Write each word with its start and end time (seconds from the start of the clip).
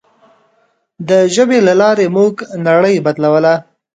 د 1.09 1.11
ژبې 1.35 1.59
له 1.67 1.73
لارې 1.81 2.07
موږ 2.17 2.35
نړۍ 2.67 2.95
بدلوله. 3.05 3.53